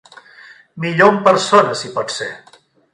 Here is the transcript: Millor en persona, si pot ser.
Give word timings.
Millor 0.87 1.13
en 1.17 1.21
persona, 1.29 1.79
si 1.85 1.95
pot 1.99 2.19
ser. 2.19 2.35